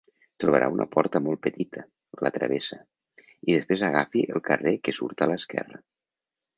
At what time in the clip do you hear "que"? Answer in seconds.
4.87-4.99